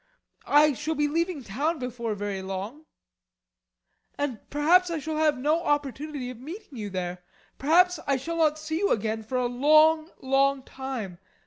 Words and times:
I 0.47 0.73
shall 0.73 0.95
be 0.95 1.07
leaving 1.07 1.43
town 1.43 1.77
before 1.77 2.15
very 2.15 2.41
long, 2.41 2.87
and 4.17 4.39
perhaps 4.49 4.89
I 4.89 4.97
shall 4.97 5.17
have 5.17 5.37
no 5.37 5.63
opportunity 5.63 6.31
of 6.31 6.39
meeting 6.39 6.75
you 6.79 6.89
there. 6.89 7.23
Perhaps 7.59 7.99
I 8.07 8.17
shall 8.17 8.37
not 8.37 8.57
see 8.57 8.79
you 8.79 8.89
again 8.89 9.21
for 9.21 9.37
a 9.37 9.45
long, 9.45 10.09
long 10.19 10.63
time. 10.63 11.19